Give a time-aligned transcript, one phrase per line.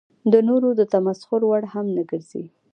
[0.31, 2.43] د نورو د تمسخر وړ هم نه ګرځي.